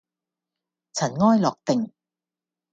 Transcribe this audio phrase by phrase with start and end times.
[0.95, 1.93] 塵埃落定